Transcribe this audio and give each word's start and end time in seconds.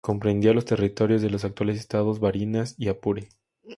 Comprendía 0.03 0.51
los 0.53 0.65
territorios 0.65 1.21
de 1.21 1.29
los 1.29 1.45
actuales 1.45 1.77
estados 1.77 2.19
Barinas 2.19 2.73
y 2.75 2.87
Apure. 2.87 3.29